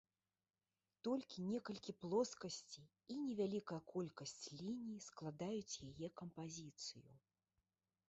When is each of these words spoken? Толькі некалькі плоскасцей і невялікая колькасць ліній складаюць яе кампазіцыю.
Толькі 1.07 1.43
некалькі 1.49 1.91
плоскасцей 2.05 2.89
і 3.17 3.19
невялікая 3.27 3.79
колькасць 3.95 4.37
ліній 4.65 4.99
складаюць 5.11 5.81
яе 5.95 6.07
кампазіцыю. 6.23 7.09